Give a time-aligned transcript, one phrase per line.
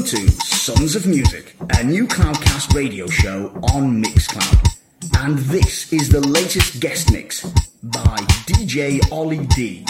[0.00, 4.78] To Sons of Music, a new Cloudcast radio show on Mixcloud.
[5.18, 7.44] And this is the latest guest mix
[7.82, 9.84] by DJ Ollie D.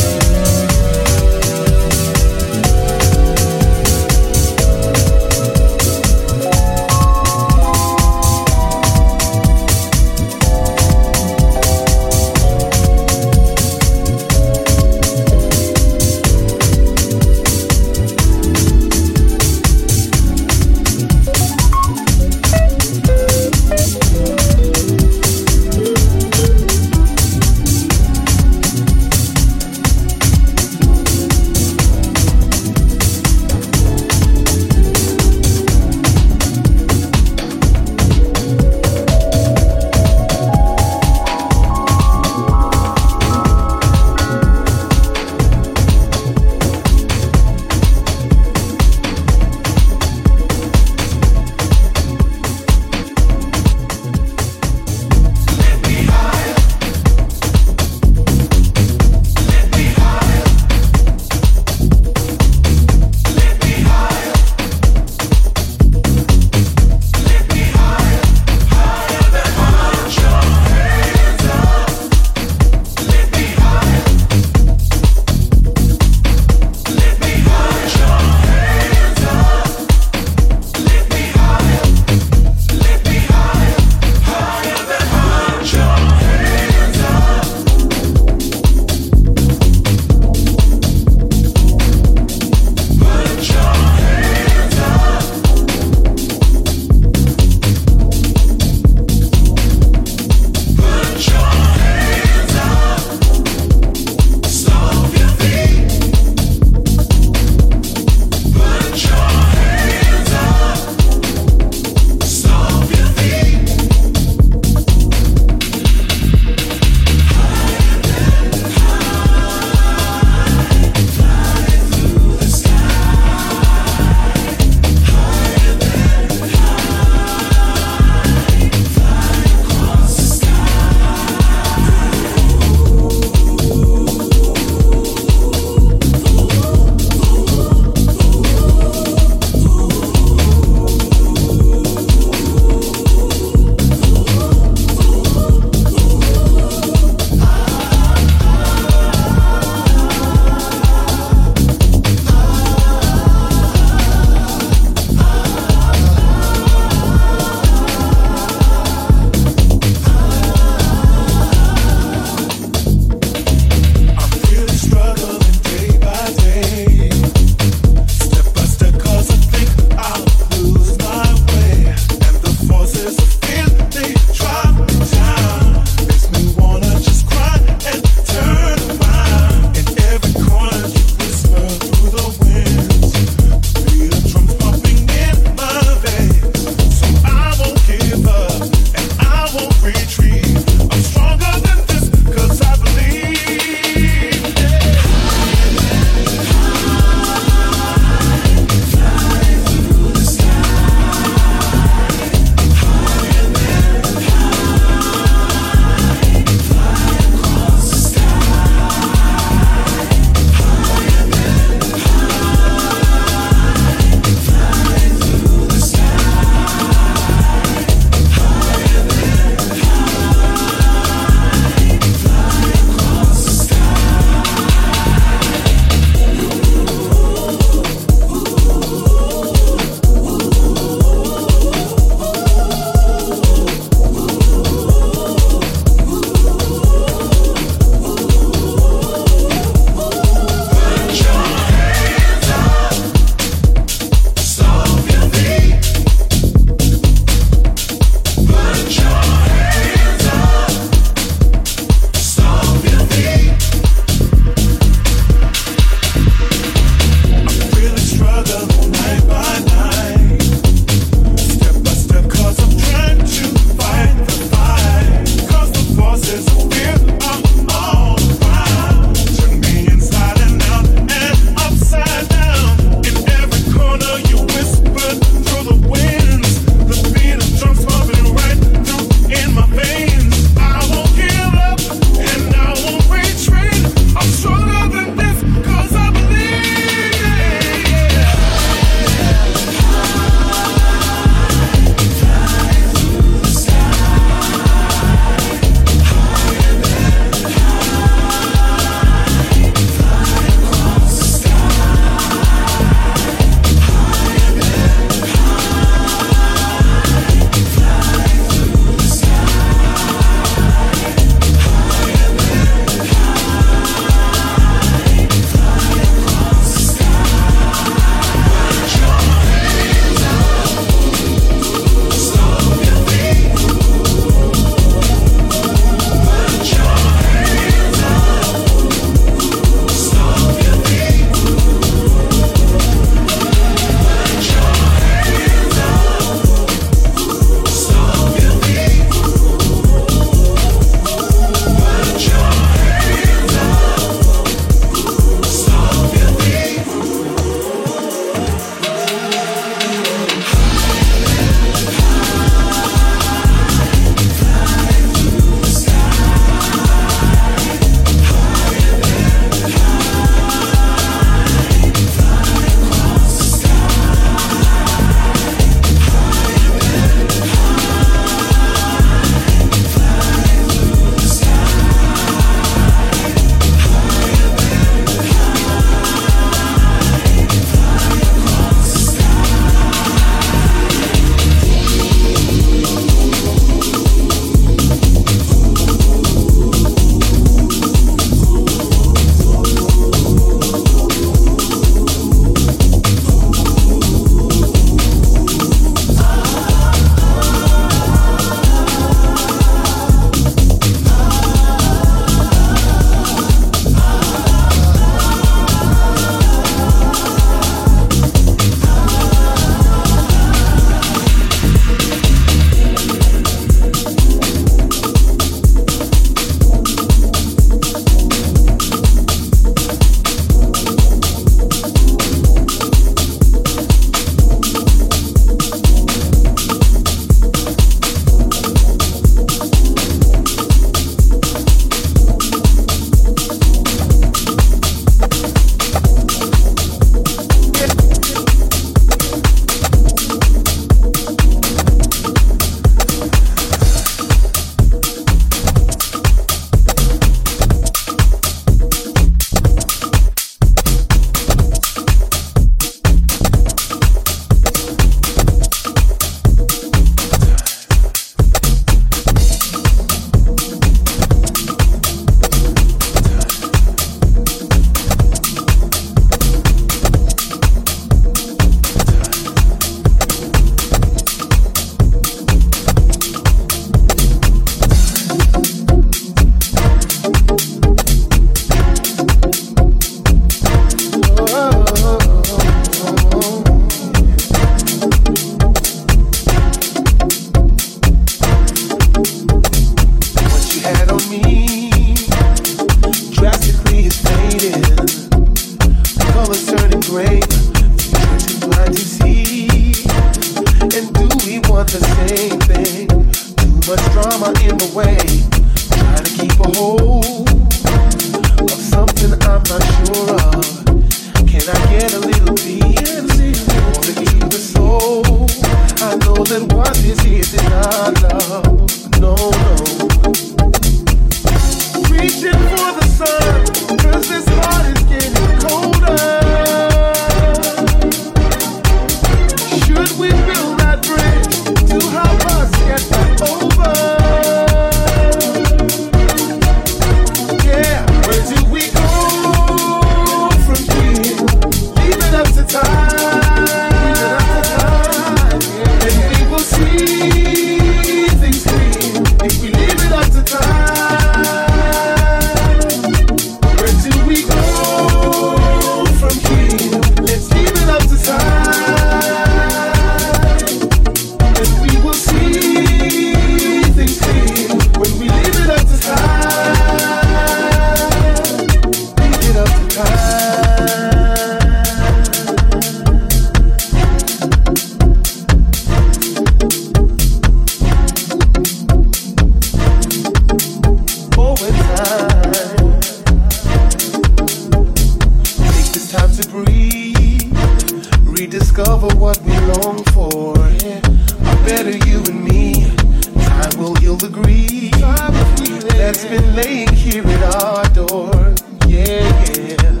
[596.74, 598.54] staying here at our door.
[598.88, 599.22] Yeah,
[599.54, 600.00] yeah.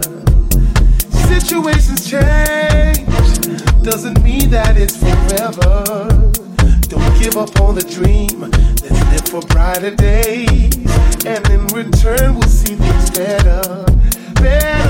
[1.28, 3.06] Situations change,
[3.82, 6.08] doesn't mean that it's forever.
[6.88, 10.74] Don't give up on the dream, let's live for brighter days.
[11.24, 13.84] And in return, we'll see things better.
[14.34, 14.83] Better.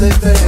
[0.00, 0.39] Make